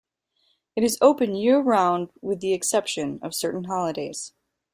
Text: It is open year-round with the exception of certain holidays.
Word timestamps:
It 0.75 0.83
is 0.83 0.97
open 0.99 1.35
year-round 1.35 2.09
with 2.23 2.39
the 2.39 2.53
exception 2.53 3.19
of 3.21 3.35
certain 3.35 3.65
holidays. 3.65 4.33